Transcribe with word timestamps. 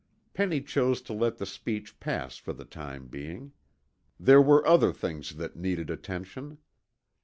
Penny 0.33 0.61
chose 0.61 0.99
to 1.03 1.13
let 1.13 1.37
the 1.37 1.45
speech 1.45 1.99
pass 1.99 2.35
for 2.37 2.53
the 2.53 2.65
time 2.65 3.05
being. 3.05 3.51
There 4.19 4.41
were 4.41 4.65
other 4.65 4.91
things 4.91 5.35
that 5.35 5.55
needed 5.55 5.91
attention. 5.91 6.57